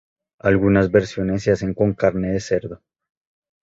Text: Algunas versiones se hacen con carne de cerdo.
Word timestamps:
Algunas 0.39 0.89
versiones 0.89 1.43
se 1.43 1.51
hacen 1.51 1.75
con 1.75 1.93
carne 1.93 2.31
de 2.31 2.39
cerdo. 2.39 2.81